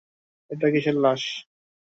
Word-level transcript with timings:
এটা 0.51 0.67
কিসের 0.73 0.95
লাশ? 1.03 1.23